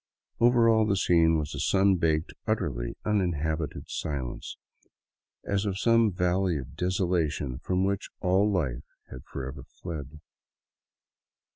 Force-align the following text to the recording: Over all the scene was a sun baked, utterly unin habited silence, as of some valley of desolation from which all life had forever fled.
Over 0.39 0.67
all 0.67 0.87
the 0.87 0.95
scene 0.97 1.37
was 1.37 1.53
a 1.53 1.59
sun 1.59 1.97
baked, 1.97 2.33
utterly 2.47 2.95
unin 3.05 3.35
habited 3.39 3.83
silence, 3.87 4.57
as 5.45 5.63
of 5.67 5.77
some 5.77 6.11
valley 6.11 6.57
of 6.57 6.75
desolation 6.75 7.59
from 7.59 7.83
which 7.85 8.09
all 8.19 8.49
life 8.51 8.81
had 9.11 9.23
forever 9.25 9.61
fled. 9.63 10.19